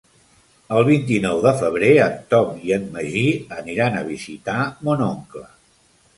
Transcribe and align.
El 0.77 0.85
vint-i-nou 0.85 1.41
de 1.43 1.51
febrer 1.59 1.91
en 2.05 2.15
Tom 2.33 2.57
i 2.69 2.73
en 2.79 2.89
Magí 2.97 3.27
aniran 3.59 4.01
a 4.01 4.03
visitar 4.09 4.59
mon 4.89 5.07
oncle. 5.13 5.47